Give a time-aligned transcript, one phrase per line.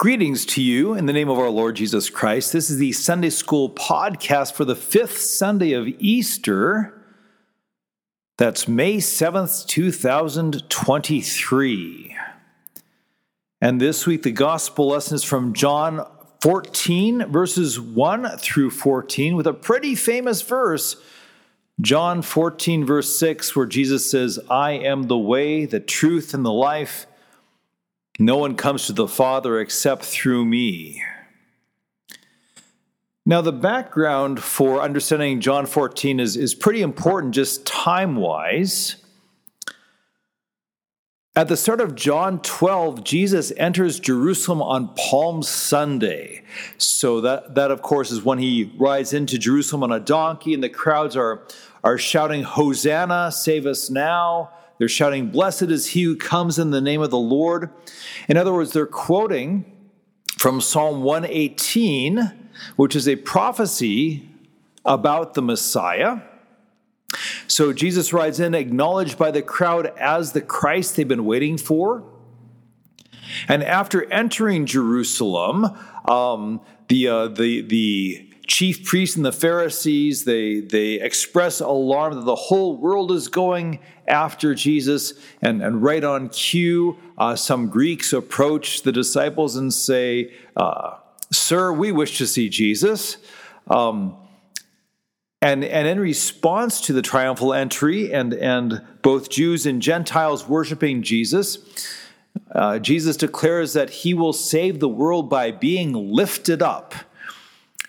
[0.00, 2.54] Greetings to you in the name of our Lord Jesus Christ.
[2.54, 7.04] This is the Sunday School podcast for the fifth Sunday of Easter.
[8.38, 12.16] That's May 7th, 2023.
[13.60, 16.06] And this week, the gospel lesson is from John
[16.40, 20.96] 14, verses 1 through 14, with a pretty famous verse.
[21.78, 26.50] John 14, verse 6, where Jesus says, I am the way, the truth, and the
[26.50, 27.04] life.
[28.20, 31.02] No one comes to the Father except through me.
[33.24, 38.96] Now, the background for understanding John 14 is, is pretty important just time wise.
[41.34, 46.42] At the start of John 12, Jesus enters Jerusalem on Palm Sunday.
[46.76, 50.62] So, that, that of course, is when he rides into Jerusalem on a donkey, and
[50.62, 51.46] the crowds are,
[51.82, 54.50] are shouting, Hosanna, save us now.
[54.80, 57.68] They're shouting, Blessed is he who comes in the name of the Lord.
[58.28, 59.70] In other words, they're quoting
[60.38, 64.26] from Psalm 118, which is a prophecy
[64.86, 66.22] about the Messiah.
[67.46, 72.02] So Jesus rides in, acknowledged by the crowd as the Christ they've been waiting for.
[73.48, 80.58] And after entering Jerusalem, um, the, uh, the, the chief priests and the Pharisees, they,
[80.58, 85.14] they express alarm that the whole world is going after Jesus.
[85.40, 90.96] And, and right on cue, uh, some Greeks approach the disciples and say, uh,
[91.32, 93.18] Sir, we wish to see Jesus.
[93.68, 94.16] Um,
[95.40, 101.04] and, and in response to the triumphal entry and, and both Jews and Gentiles worshiping
[101.04, 101.58] Jesus,
[102.50, 106.96] uh, Jesus declares that he will save the world by being lifted up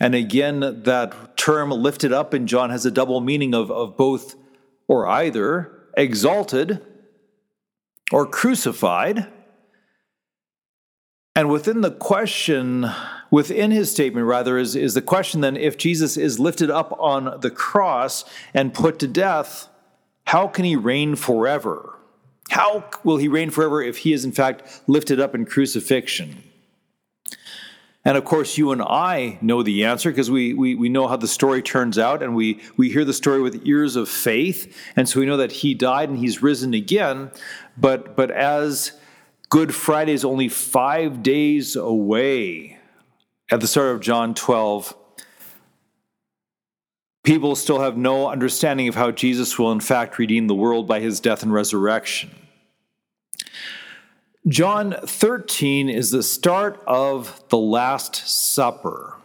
[0.02, 4.36] and again, that term lifted up in John has a double meaning of, of both
[4.88, 6.84] or either exalted
[8.12, 9.28] or crucified.
[11.36, 12.90] And within the question,
[13.30, 17.40] within his statement, rather, is, is the question then if Jesus is lifted up on
[17.42, 19.68] the cross and put to death,
[20.26, 21.96] how can he reign forever?
[22.50, 26.42] How will he reign forever if he is in fact lifted up in crucifixion?
[28.04, 31.18] And of course, you and I know the answer because we, we, we know how
[31.18, 34.76] the story turns out and we, we hear the story with ears of faith.
[34.96, 37.32] And so we know that he died and he's risen again.
[37.78, 38.94] But, but as
[39.50, 42.80] Good Friday is only five days away
[43.52, 44.96] at the start of John 12,
[47.24, 51.02] people still have no understanding of how Jesus will, in fact, redeem the world by
[51.02, 52.32] his death and resurrection.
[54.48, 59.16] John 13 is the start of the Last Supper.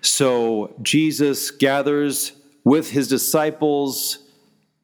[0.00, 2.32] So Jesus gathers
[2.64, 4.18] with his disciples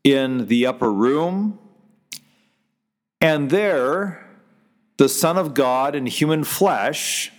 [0.05, 1.59] in the upper room,
[3.21, 4.25] and there,
[4.97, 7.33] the Son of God in human flesh,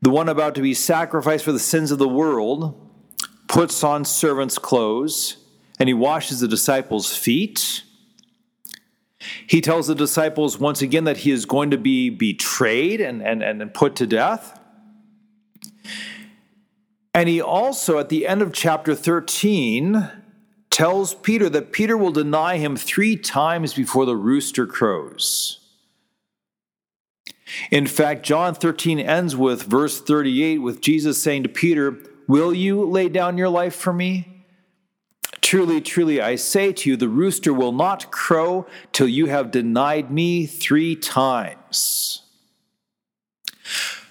[0.00, 2.80] the one about to be sacrificed for the sins of the world,
[3.48, 5.36] puts on servant's clothes
[5.78, 7.82] and he washes the disciples' feet
[9.46, 13.42] he tells the disciples once again that he is going to be betrayed and, and,
[13.42, 14.60] and put to death.
[17.12, 20.10] And he also, at the end of chapter 13,
[20.70, 25.60] tells Peter that Peter will deny him three times before the rooster crows.
[27.70, 31.96] In fact, John 13 ends with verse 38 with Jesus saying to Peter,
[32.26, 34.33] Will you lay down your life for me?
[35.44, 40.10] Truly, truly, I say to you, the rooster will not crow till you have denied
[40.10, 42.22] me three times.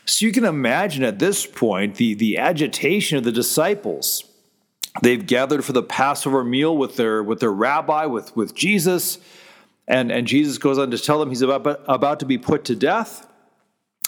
[0.05, 4.25] So you can imagine at this point the, the agitation of the disciples.
[5.01, 9.17] They've gathered for the Passover meal with their, with their rabbi, with, with Jesus,
[9.87, 12.75] and, and Jesus goes on to tell them he's about, about to be put to
[12.75, 13.27] death.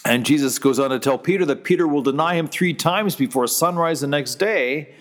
[0.06, 3.47] And Jesus goes on to tell Peter that Peter will deny him three times before
[3.47, 4.94] sunrise the next day.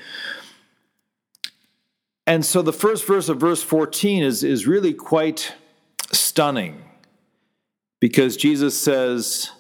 [2.27, 5.55] And so the first verse of verse 14 is, is really quite
[6.13, 6.83] stunning
[8.01, 9.51] because Jesus says,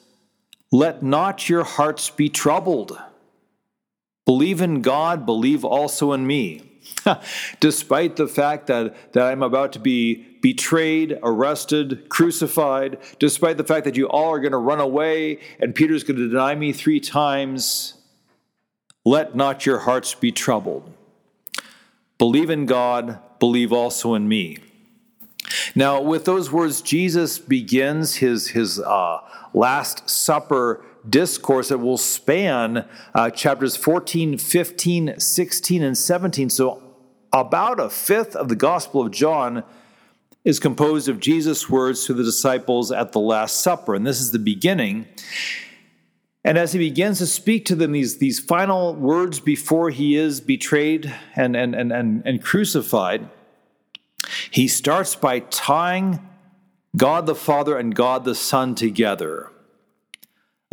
[0.72, 2.98] Let not your hearts be troubled.
[4.24, 6.62] Believe in God, believe also in me.
[7.60, 13.84] Despite the fact that, that I'm about to be betrayed, arrested, crucified, despite the fact
[13.86, 17.00] that you all are going to run away and Peter's going to deny me three
[17.00, 17.94] times,
[19.06, 20.93] let not your hearts be troubled.
[22.18, 24.58] Believe in God, believe also in me.
[25.74, 29.18] Now, with those words, Jesus begins his, his uh,
[29.52, 36.50] Last Supper discourse that will span uh, chapters 14, 15, 16, and 17.
[36.50, 36.82] So,
[37.32, 39.64] about a fifth of the Gospel of John
[40.44, 44.30] is composed of Jesus' words to the disciples at the Last Supper, and this is
[44.30, 45.06] the beginning.
[46.44, 50.42] And as he begins to speak to them these, these final words before he is
[50.42, 53.28] betrayed and, and, and, and, and crucified,
[54.50, 56.20] he starts by tying
[56.96, 59.50] God the Father and God the Son together.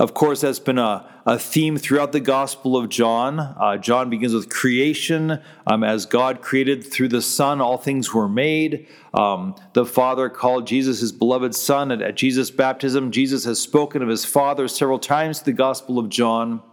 [0.02, 3.40] Of course, that's been a, a theme throughout the Gospel of John.
[3.40, 5.40] Uh, John begins with creation.
[5.68, 8.88] Um, as God created through the Son, all things were made.
[9.14, 11.92] Um, the Father called Jesus his beloved Son.
[11.92, 16.00] At, at Jesus' baptism, Jesus has spoken of his Father several times in the Gospel
[16.00, 16.64] of John.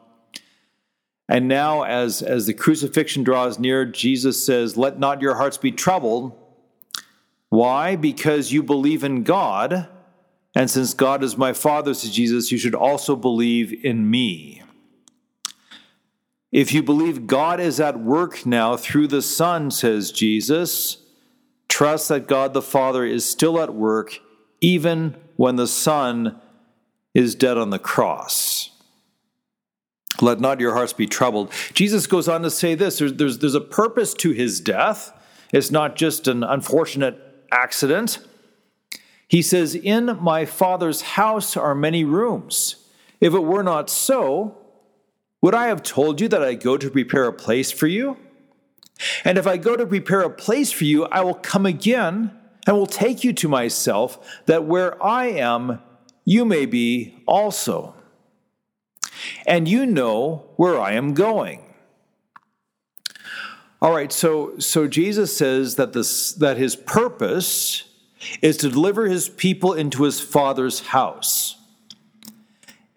[1.29, 5.71] And now, as, as the crucifixion draws near, Jesus says, Let not your hearts be
[5.71, 6.33] troubled.
[7.51, 7.95] Why?
[7.95, 9.87] Because you believe in God
[10.59, 14.61] and since God is my Father, says Jesus, you should also believe in me.
[16.51, 20.99] If you believe God is at work now through the Son, says Jesus,
[21.69, 24.19] trust that God the Father is still at work
[24.61, 26.41] even when the Son
[27.15, 28.71] is dead on the cross.
[30.21, 31.53] Let not your hearts be troubled.
[31.73, 35.13] Jesus goes on to say this there's, there's, there's a purpose to his death.
[35.53, 38.19] It's not just an unfortunate accident.
[39.29, 42.77] He says, In my Father's house are many rooms.
[43.21, 44.57] If it were not so,
[45.43, 48.17] would I have told you that I go to prepare a place for you?
[49.25, 52.33] And if I go to prepare a place for you, I will come again
[52.67, 55.81] and will take you to myself, that where I am,
[56.25, 57.95] you may be also.
[59.47, 61.65] And you know where I am going.
[63.81, 67.88] All right, so so Jesus says that this that his purpose
[68.43, 71.57] is to deliver his people into his father's house.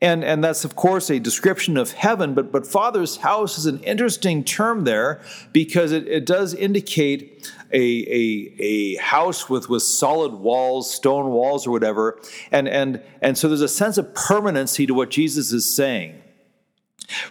[0.04, 3.80] And, and that's, of course, a description of heaven, but, but father's house is an
[3.84, 5.22] interesting term there
[5.54, 11.68] because it, it does indicate a, a, a house with, with solid walls, stone walls,
[11.68, 12.20] or whatever.
[12.52, 16.21] And, and, and so there's a sense of permanency to what Jesus is saying.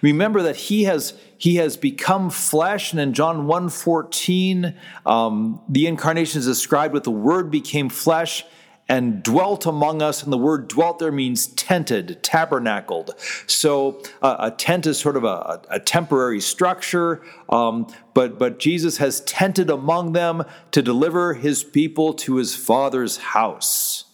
[0.03, 4.75] Remember that he has he has become flesh, and in John 1.14,
[5.07, 8.45] um, the incarnation is described with the word became flesh
[8.91, 10.23] and dwelt among us.
[10.23, 13.15] And the word dwelt there means tented, tabernacled.
[13.47, 18.97] So uh, a tent is sort of a, a temporary structure, um, but, but Jesus
[18.97, 20.43] has tented among them
[20.73, 24.07] to deliver his people to his Father's house.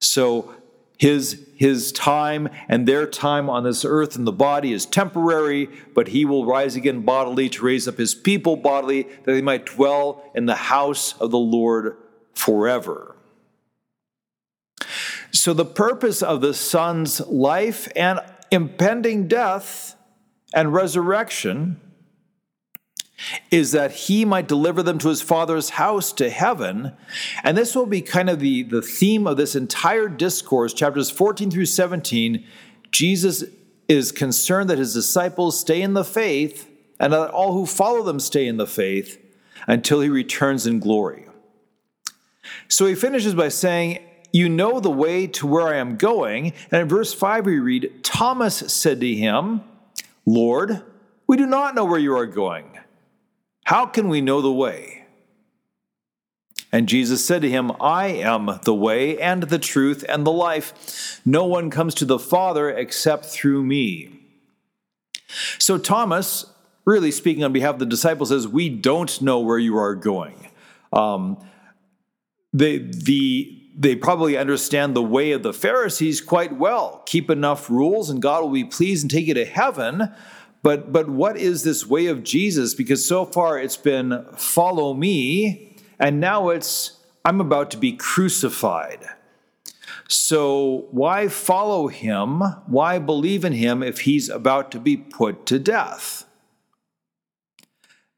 [0.00, 0.54] So
[0.98, 6.08] his, his time and their time on this earth in the body is temporary, but
[6.08, 10.24] he will rise again bodily to raise up his people bodily, that they might dwell
[10.34, 11.96] in the house of the Lord
[12.34, 13.16] forever.
[15.32, 18.20] So, the purpose of the Son's life and
[18.50, 19.96] impending death
[20.54, 21.80] and resurrection
[23.50, 26.92] is that he might deliver them to his father's house to heaven.
[27.42, 31.50] And this will be kind of the, the theme of this entire discourse, chapters 14
[31.50, 32.44] through 17.
[32.90, 33.44] Jesus
[33.88, 36.68] is concerned that his disciples stay in the faith
[36.98, 39.22] and that all who follow them stay in the faith
[39.66, 41.26] until he returns in glory.
[42.68, 43.98] So he finishes by saying,
[44.32, 46.52] You know the way to where I am going.
[46.70, 49.62] And in verse 5, we read, Thomas said to him,
[50.24, 50.82] Lord,
[51.26, 52.75] we do not know where you are going.
[53.66, 55.04] How can we know the way?
[56.70, 61.20] And Jesus said to him, I am the way and the truth and the life.
[61.24, 64.20] No one comes to the Father except through me.
[65.58, 66.46] So Thomas,
[66.84, 70.48] really speaking on behalf of the disciples, says, We don't know where you are going.
[70.92, 71.44] Um,
[72.52, 77.02] they, the, they probably understand the way of the Pharisees quite well.
[77.06, 80.14] Keep enough rules, and God will be pleased and take you to heaven.
[80.66, 82.74] But, but what is this way of Jesus?
[82.74, 89.06] Because so far it's been follow me, and now it's I'm about to be crucified.
[90.08, 92.40] So why follow him?
[92.66, 96.24] Why believe in him if he's about to be put to death?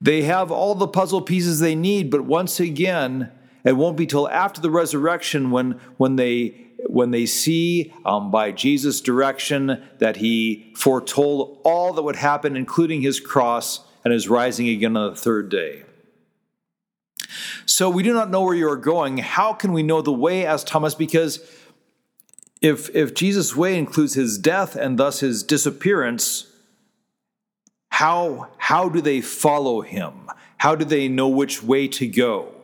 [0.00, 3.30] They have all the puzzle pieces they need, but once again,
[3.64, 8.52] it won't be till after the resurrection when, when they when they see um, by
[8.52, 14.68] Jesus' direction that he foretold all that would happen, including his cross and his rising
[14.68, 15.82] again on the third day.
[17.66, 19.18] So we do not know where you are going.
[19.18, 20.46] How can we know the way?
[20.46, 21.40] asked Thomas, because
[22.62, 26.46] if, if Jesus' way includes his death and thus his disappearance,
[27.90, 30.30] how, how do they follow him?
[30.56, 32.54] How do they know which way to go?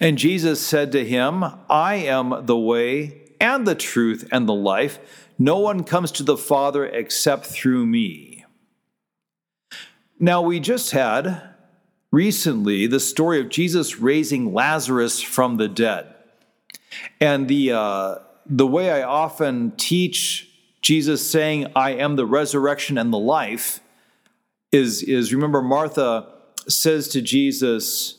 [0.00, 4.98] And Jesus said to him, I am the way and the truth and the life.
[5.38, 8.44] No one comes to the Father except through me.
[10.18, 11.50] Now, we just had
[12.10, 16.06] recently the story of Jesus raising Lazarus from the dead.
[17.20, 18.14] And the, uh,
[18.46, 20.48] the way I often teach
[20.80, 23.80] Jesus saying, I am the resurrection and the life,
[24.72, 26.32] is, is remember, Martha
[26.68, 28.15] says to Jesus,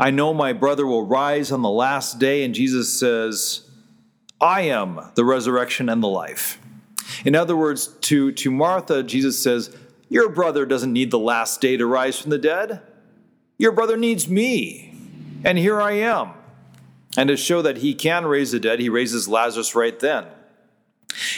[0.00, 2.42] I know my brother will rise on the last day.
[2.42, 3.68] And Jesus says,
[4.40, 6.58] I am the resurrection and the life.
[7.22, 9.76] In other words, to, to Martha, Jesus says,
[10.08, 12.80] Your brother doesn't need the last day to rise from the dead.
[13.58, 14.94] Your brother needs me.
[15.44, 16.30] And here I am.
[17.18, 20.24] And to show that he can raise the dead, he raises Lazarus right then.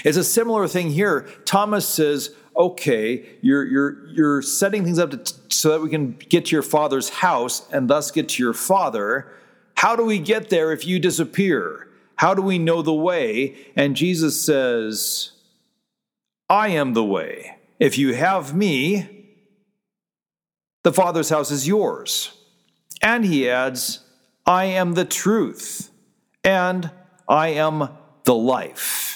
[0.04, 1.26] It's a similar thing here.
[1.44, 6.46] Thomas says, okay, you're, you're, you're setting things up to, so that we can get
[6.46, 9.32] to your father's house and thus get to your father.
[9.76, 11.88] How do we get there if you disappear?
[12.16, 13.56] How do we know the way?
[13.74, 15.32] And Jesus says,
[16.48, 17.56] I am the way.
[17.80, 19.26] If you have me,
[20.84, 22.32] the Father's house is yours.
[23.00, 24.00] And he adds,
[24.46, 25.90] I am the truth,
[26.44, 26.90] and
[27.28, 27.88] I am
[28.24, 29.11] the life.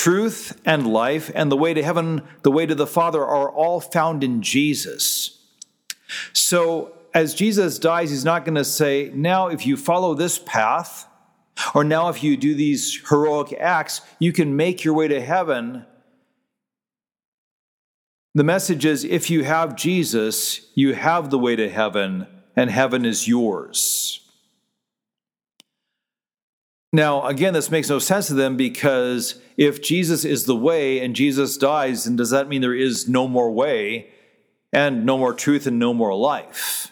[0.00, 3.82] Truth and life and the way to heaven, the way to the Father are all
[3.82, 5.38] found in Jesus.
[6.32, 11.06] So, as Jesus dies, he's not going to say, Now, if you follow this path,
[11.74, 15.84] or now if you do these heroic acts, you can make your way to heaven.
[18.34, 22.26] The message is if you have Jesus, you have the way to heaven,
[22.56, 24.19] and heaven is yours.
[26.92, 31.14] Now, again, this makes no sense to them because if Jesus is the way and
[31.14, 34.10] Jesus dies, then does that mean there is no more way
[34.72, 36.90] and no more truth and no more life?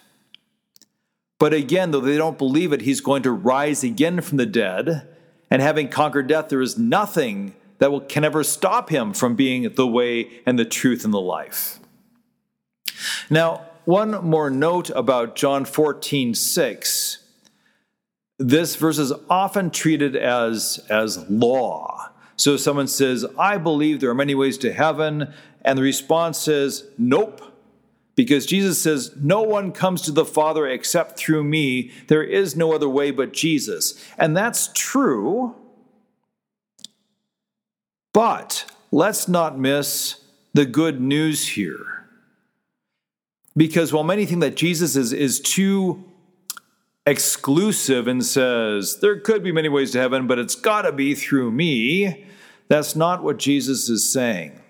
[1.37, 5.07] But again, though they don't believe it, he's going to rise again from the dead.
[5.51, 9.73] And having conquered death, there is nothing that will, can ever stop him from being
[9.73, 11.79] the way and the truth and the life.
[13.29, 17.17] Now, one more note about John 14, 6.
[18.39, 22.09] This verse is often treated as, as law.
[22.37, 26.87] So someone says, I believe there are many ways to heaven, and the response says,
[26.97, 27.41] Nope.
[28.15, 31.91] Because Jesus says, No one comes to the Father except through me.
[32.07, 34.01] There is no other way but Jesus.
[34.17, 35.55] And that's true.
[38.13, 40.21] But let's not miss
[40.53, 42.07] the good news here.
[43.55, 46.05] Because while many think that Jesus is, is too
[47.09, 51.15] exclusive and says, there could be many ways to heaven, but it's got to be
[51.15, 52.25] through me,
[52.67, 54.61] that's not what Jesus is saying.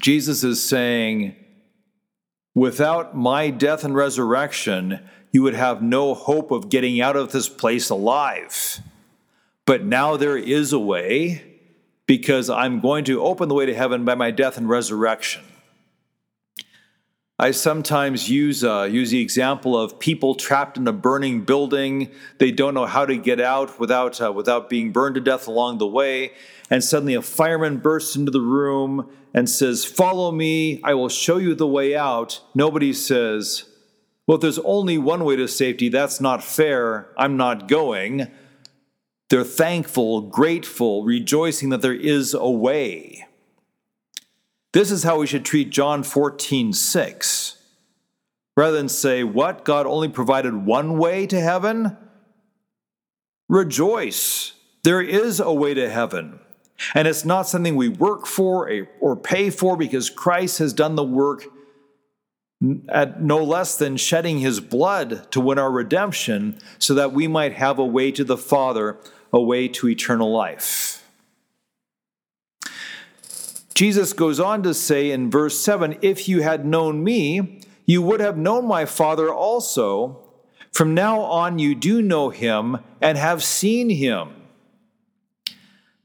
[0.00, 1.34] Jesus is saying,
[2.54, 7.48] Without my death and resurrection, you would have no hope of getting out of this
[7.48, 8.80] place alive.
[9.66, 11.44] But now there is a way
[12.06, 15.42] because I'm going to open the way to heaven by my death and resurrection.
[17.38, 22.10] I sometimes use, uh, use the example of people trapped in a burning building.
[22.38, 25.76] They don't know how to get out without, uh, without being burned to death along
[25.76, 26.32] the way.
[26.70, 31.36] And suddenly a fireman bursts into the room and says, Follow me, I will show
[31.36, 32.40] you the way out.
[32.54, 33.64] Nobody says,
[34.26, 37.10] Well, if there's only one way to safety, that's not fair.
[37.18, 38.28] I'm not going.
[39.28, 43.25] They're thankful, grateful, rejoicing that there is a way.
[44.76, 47.56] This is how we should treat John 14, 6.
[48.58, 49.64] Rather than say, What?
[49.64, 51.96] God only provided one way to heaven?
[53.48, 54.52] Rejoice.
[54.84, 56.40] There is a way to heaven.
[56.94, 61.02] And it's not something we work for or pay for because Christ has done the
[61.02, 61.46] work
[62.90, 67.54] at no less than shedding his blood to win our redemption so that we might
[67.54, 68.98] have a way to the Father,
[69.32, 70.95] a way to eternal life.
[73.76, 78.20] Jesus goes on to say in verse 7 If you had known me, you would
[78.20, 80.22] have known my Father also.
[80.72, 84.30] From now on, you do know him and have seen him.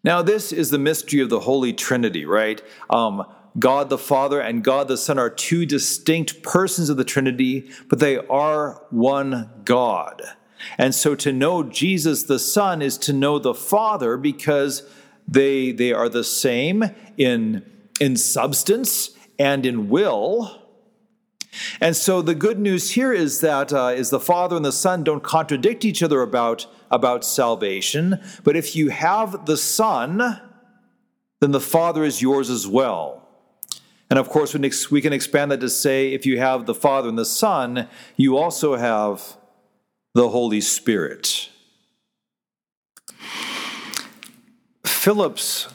[0.03, 2.61] Now, this is the mystery of the Holy Trinity, right?
[2.89, 3.23] Um,
[3.57, 7.99] God the Father and God the Son are two distinct persons of the Trinity, but
[7.99, 10.21] they are one God.
[10.77, 14.83] And so to know Jesus the Son is to know the Father because
[15.27, 16.83] they, they are the same
[17.17, 17.65] in,
[17.99, 20.61] in substance and in will.
[21.81, 25.03] And so the good news here is that uh, is the Father and the Son
[25.03, 30.39] don't contradict each other about, about salvation, but if you have the Son,
[31.39, 33.27] then the Father is yours as well.
[34.09, 34.53] And of course,
[34.91, 37.87] we can expand that to say if you have the Father and the Son,
[38.17, 39.37] you also have
[40.13, 41.50] the Holy Spirit.
[45.01, 45.67] Philip's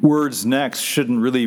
[0.00, 1.46] words next shouldn't really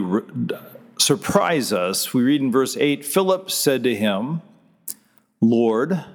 [0.99, 2.13] surprise us.
[2.13, 4.43] We read in verse 8 Philip said to him,
[5.41, 6.05] Lord,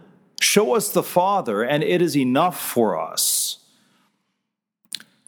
[0.41, 3.59] show us the Father, and it is enough for us.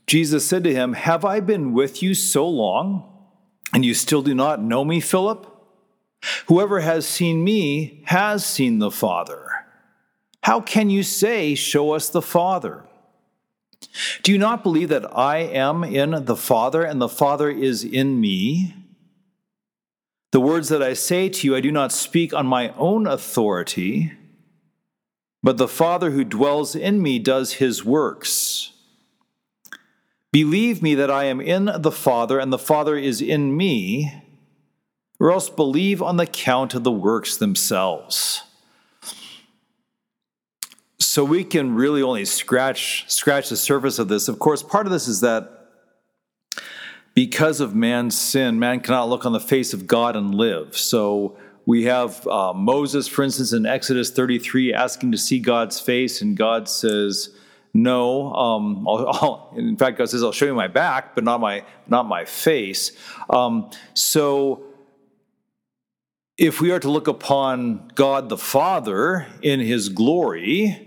[0.07, 3.13] Jesus said to him, Have I been with you so long,
[3.75, 5.53] and you still do not know me, Philip?
[6.47, 9.51] Whoever has seen me has seen the Father.
[10.45, 12.85] How can you say, Show us the Father?
[14.23, 18.21] Do you not believe that I am in the Father and the Father is in
[18.21, 18.75] me?
[20.33, 24.13] The words that I say to you, I do not speak on my own authority,
[25.43, 28.73] but the Father who dwells in me does his works.
[30.33, 34.23] Believe me that I am in the Father and the Father is in me,
[35.19, 38.45] or else believe on the count of the works themselves
[41.11, 44.29] so we can really only scratch scratch the surface of this.
[44.29, 45.67] Of course, part of this is that
[47.15, 50.77] because of man's sin, man cannot look on the face of God and live.
[50.77, 51.37] So
[51.67, 56.37] we have uh, Moses, for instance, in Exodus 33, asking to see God's face, and
[56.37, 57.31] God says,
[57.75, 61.41] "No." Um, I'll, I'll, in fact, God says, "I'll show you my back, but not
[61.41, 62.93] my not my face."
[63.29, 64.63] Um, so
[66.39, 70.87] if we are to look upon God the Father in his glory,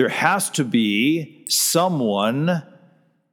[0.00, 2.62] there has to be someone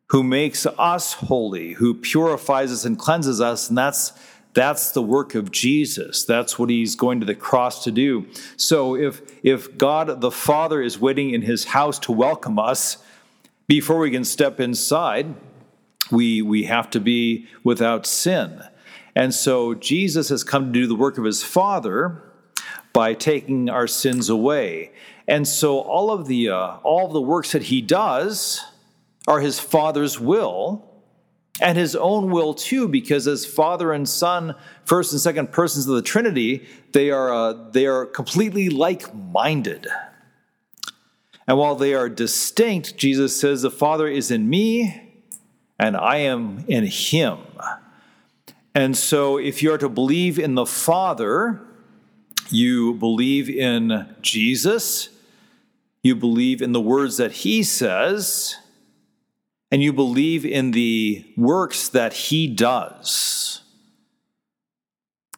[0.07, 4.12] who makes us holy, who purifies us and cleanses us, and that's
[4.53, 6.25] that's the work of Jesus.
[6.25, 8.27] That's what he's going to the cross to do.
[8.57, 12.97] So if if God the Father is waiting in his house to welcome us
[13.69, 15.36] before we can step inside,
[16.12, 18.62] we we have to be without sin.
[19.15, 22.21] And so Jesus has come to do the work of his Father
[22.91, 24.91] by taking our sins away.
[25.27, 28.63] And so all of the uh, all of the works that he does
[29.27, 30.88] are his father's will
[31.60, 34.55] and his own will too because as father and son
[34.86, 39.88] first and second persons of the trinity they are uh, they are completely like-minded.
[41.48, 45.01] And while they are distinct jesus says the father is in me
[45.77, 47.39] and i am in him.
[48.73, 51.60] And so if you are to believe in the father
[52.49, 55.10] you believe in jesus
[56.08, 58.58] you believe in the words that he says,
[59.72, 63.62] and you believe in the works that he does.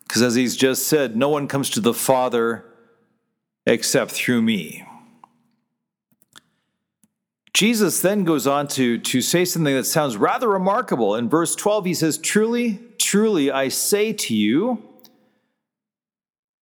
[0.08, 2.66] Because as he's just said, no one comes to the Father
[3.66, 4.86] except through me.
[7.54, 11.16] Jesus then goes on to, to say something that sounds rather remarkable.
[11.16, 14.89] In verse 12, he says, Truly, truly, I say to you,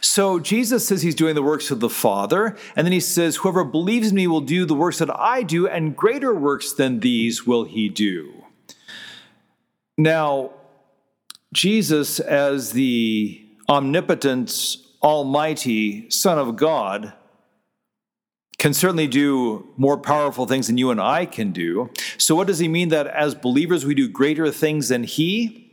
[0.00, 3.64] So Jesus says he's doing the works of the Father, and then he says, Whoever
[3.64, 7.46] believes in me will do the works that I do, and greater works than these
[7.46, 8.44] will he do.
[9.98, 10.52] Now,
[11.52, 17.12] Jesus, as the omnipotent, almighty Son of God,
[18.58, 21.90] can certainly do more powerful things than you and I can do.
[22.18, 25.69] So, what does he mean that as believers we do greater things than he?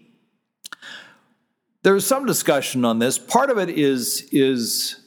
[1.87, 3.17] There's some discussion on this.
[3.17, 4.99] Part of it is, is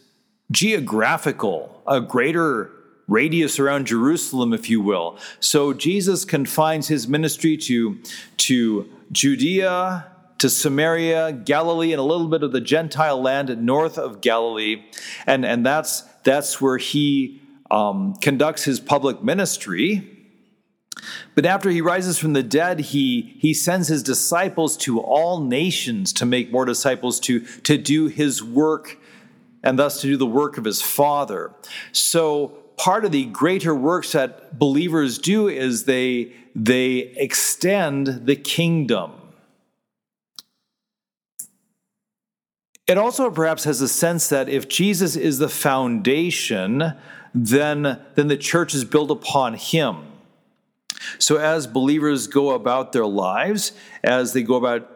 [0.50, 2.70] geographical, a greater
[3.06, 5.18] radius around Jerusalem, if you will.
[5.40, 7.98] So Jesus confines his ministry to,
[8.38, 10.06] to Judea,
[10.38, 14.82] to Samaria, Galilee, and a little bit of the Gentile land north of Galilee.
[15.26, 20.19] And, and that's, that's where he um, conducts his public ministry.
[21.34, 26.12] But after he rises from the dead, he, he sends his disciples to all nations
[26.14, 28.98] to make more disciples, to, to do his work,
[29.62, 31.52] and thus to do the work of his Father.
[31.92, 39.12] So, part of the greater works that believers do is they, they extend the kingdom.
[42.86, 46.94] It also perhaps has a sense that if Jesus is the foundation,
[47.32, 50.09] then, then the church is built upon him.
[51.18, 53.72] So, as believers go about their lives,
[54.02, 54.90] as they go about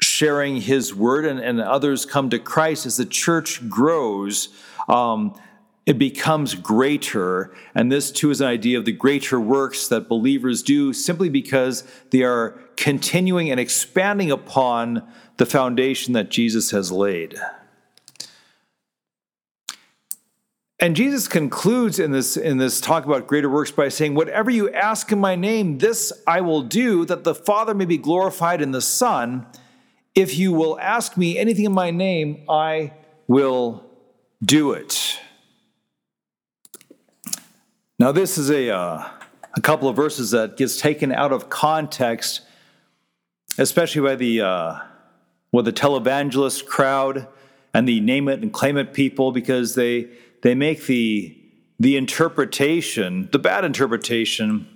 [0.00, 4.48] sharing His word, and, and others come to Christ, as the church grows,
[4.88, 5.38] um,
[5.86, 7.54] it becomes greater.
[7.74, 11.84] And this too is an idea of the greater works that believers do simply because
[12.10, 15.06] they are continuing and expanding upon
[15.36, 17.36] the foundation that Jesus has laid.
[20.78, 24.70] And Jesus concludes in this, in this talk about greater works by saying, Whatever you
[24.70, 28.72] ask in my name, this I will do, that the Father may be glorified in
[28.72, 29.46] the Son.
[30.14, 32.92] If you will ask me anything in my name, I
[33.26, 33.84] will
[34.44, 35.18] do it.
[37.98, 39.08] Now, this is a, uh,
[39.54, 42.42] a couple of verses that gets taken out of context,
[43.56, 44.78] especially by the, uh,
[45.52, 47.26] well, the televangelist crowd
[47.72, 50.08] and the name it and claim it people, because they
[50.46, 51.36] they make the,
[51.80, 54.68] the interpretation, the bad interpretation,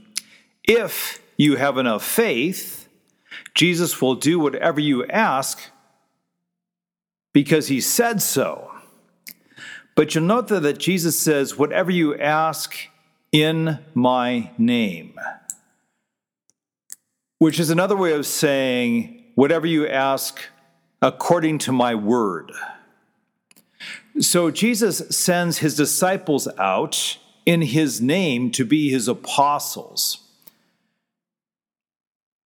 [0.65, 2.89] if you have enough faith,
[3.55, 5.61] Jesus will do whatever you ask
[7.33, 8.73] because he said so.
[9.95, 12.77] But you'll note that that Jesus says, whatever you ask
[13.31, 15.15] in my name,
[17.39, 20.41] which is another way of saying, whatever you ask
[21.01, 22.51] according to my word.
[24.21, 30.19] So Jesus sends his disciples out in his name to be his apostles.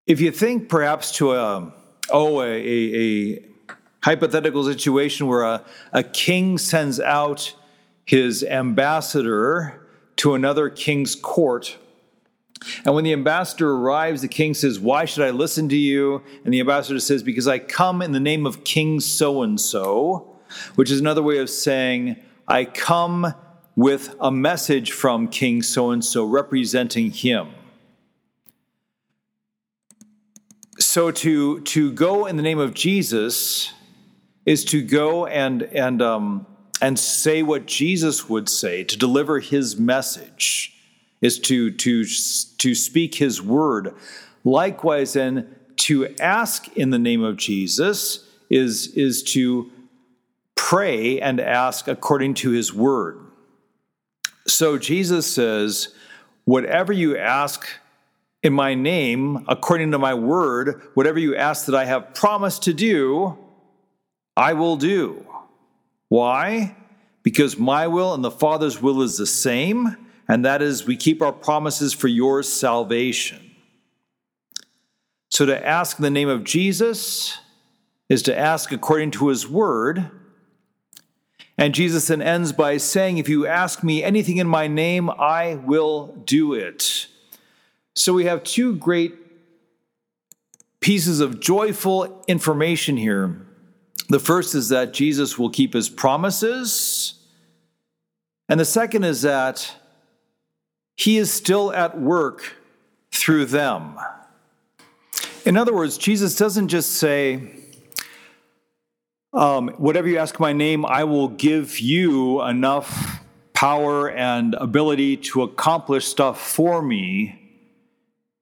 [0.06, 1.72] If you think perhaps to a
[2.10, 3.44] oh a, a, a
[4.04, 7.54] hypothetical situation where a, a king sends out
[8.04, 9.80] his ambassador
[10.16, 11.78] to another king's court
[12.84, 16.22] and when the ambassador arrives, the king says, Why should I listen to you?
[16.44, 20.33] And the ambassador says, Because I come in the name of King so and so
[20.74, 23.34] which is another way of saying, I come
[23.76, 27.48] with a message from King so and so representing him.
[30.78, 33.72] So to, to go in the name of Jesus
[34.44, 36.46] is to go and, and, um,
[36.80, 40.72] and say what Jesus would say, to deliver his message,
[41.20, 43.94] is to, to, to speak his word.
[44.44, 49.70] Likewise, then, to ask in the name of Jesus is, is to
[50.54, 53.18] pray and ask according to his word.
[54.46, 55.88] So Jesus says,
[56.44, 57.66] Whatever you ask
[58.42, 62.74] in my name, according to my word, whatever you ask that I have promised to
[62.74, 63.38] do,
[64.36, 65.26] I will do.
[66.08, 66.76] Why?
[67.22, 69.96] Because my will and the Father's will is the same,
[70.28, 73.52] and that is we keep our promises for your salvation.
[75.30, 77.38] So to ask in the name of Jesus
[78.10, 80.10] is to ask according to his word
[81.56, 85.56] and Jesus then ends by saying, If you ask me anything in my name, I
[85.64, 87.06] will do it.
[87.94, 89.14] So we have two great
[90.80, 93.40] pieces of joyful information here.
[94.08, 97.14] The first is that Jesus will keep his promises.
[98.48, 99.74] And the second is that
[100.96, 102.56] he is still at work
[103.12, 103.96] through them.
[105.44, 107.50] In other words, Jesus doesn't just say,
[109.34, 113.20] um, whatever you ask my name, I will give you enough
[113.52, 117.40] power and ability to accomplish stuff for me.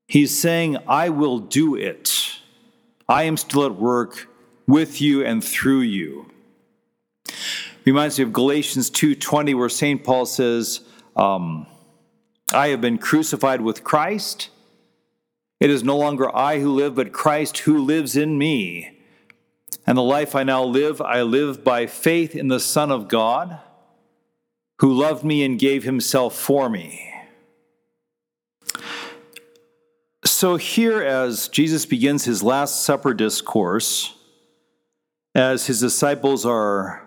[0.06, 2.38] He's saying, I will do it.
[3.08, 4.28] I am still at work
[4.66, 6.26] with you and through you.
[7.86, 10.04] Reminds me of Galatians 2:20, where St.
[10.04, 10.80] Paul says,
[11.16, 11.66] um,
[12.52, 14.50] I have been crucified with Christ.
[15.58, 19.01] It is no longer I who live, but Christ who lives in me.
[19.92, 23.58] And the life I now live, I live by faith in the Son of God,
[24.78, 27.12] who loved me and gave himself for me.
[30.24, 34.14] So, here, as Jesus begins his Last Supper discourse,
[35.34, 37.06] as his disciples are,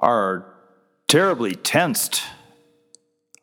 [0.00, 0.46] are
[1.06, 2.22] terribly tensed,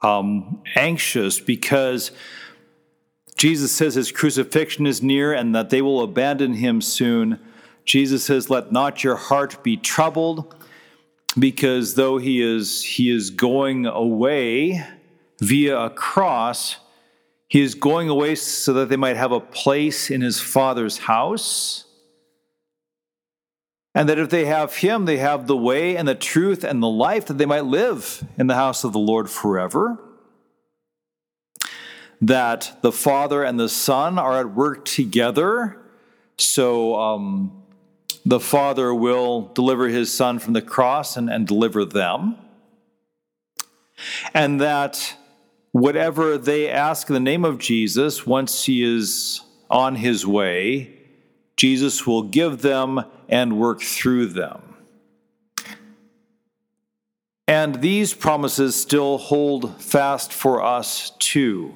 [0.01, 2.09] um, anxious, because
[3.37, 7.39] Jesus says his crucifixion is near and that they will abandon him soon.
[7.85, 10.55] Jesus says, Let not your heart be troubled,
[11.37, 14.85] because though he is, he is going away
[15.39, 16.77] via a cross,
[17.47, 21.85] he is going away so that they might have a place in his Father's house.
[23.93, 26.87] And that if they have him, they have the way and the truth and the
[26.87, 29.99] life that they might live in the house of the Lord forever.
[32.21, 35.77] That the Father and the Son are at work together.
[36.37, 37.60] So, um,
[38.25, 42.37] the Father will deliver his Son from the cross and, and deliver them.
[44.33, 45.15] And that
[45.71, 50.93] whatever they ask in the name of Jesus, once he is on his way,
[51.57, 54.61] Jesus will give them and work through them.
[57.47, 61.73] And these promises still hold fast for us too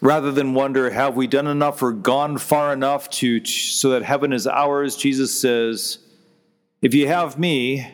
[0.00, 4.32] rather than wonder, have we done enough or gone far enough to so that heaven
[4.32, 4.96] is ours?
[4.96, 5.98] Jesus says,
[6.82, 7.86] if you have me,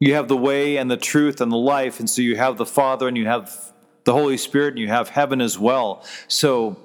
[0.00, 2.66] You have the way and the truth and the life, and so you have the
[2.66, 3.72] Father and you have
[4.04, 6.04] the Holy Spirit and you have heaven as well.
[6.28, 6.76] So,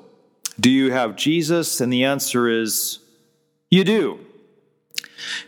[0.60, 1.80] do you have Jesus?
[1.80, 3.00] And the answer is
[3.70, 4.20] you do.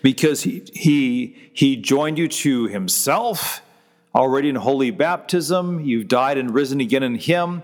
[0.01, 3.61] Because he, he, he joined you to himself
[4.13, 5.81] already in holy baptism.
[5.81, 7.63] You've died and risen again in him.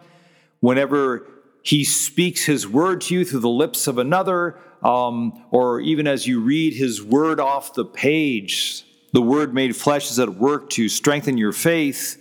[0.61, 1.27] Whenever
[1.63, 6.25] he speaks his word to you through the lips of another, um, or even as
[6.25, 10.87] you read his word off the page, the word made flesh is at work to
[10.89, 12.17] strengthen your faith.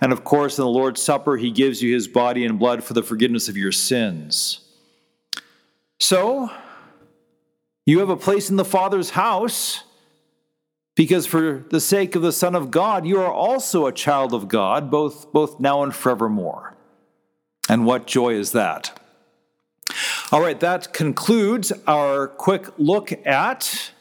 [0.00, 2.94] And of course, in the Lord's Supper, he gives you his body and blood for
[2.94, 4.60] the forgiveness of your sins.
[6.00, 6.50] So,
[7.86, 9.84] you have a place in the Father's house
[10.96, 14.48] because for the sake of the Son of God, you are also a child of
[14.48, 16.73] God, both, both now and forevermore.
[17.68, 18.98] And what joy is that?
[20.32, 23.92] All right, that concludes our quick look at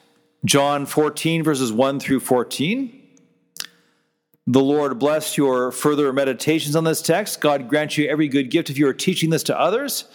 [0.46, 3.00] John 14, verses 1 through 14.
[4.46, 7.40] The Lord bless your further meditations on this text.
[7.40, 10.06] God grant you every good gift if you are teaching this to others.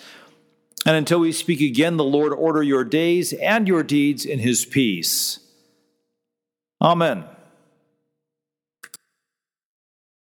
[0.84, 4.66] And until we speak again, the Lord order your days and your deeds in his
[4.66, 5.40] peace.
[6.80, 7.24] Amen.